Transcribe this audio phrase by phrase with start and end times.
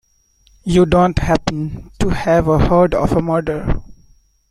[0.63, 3.83] You don't happen to have heard of a murder?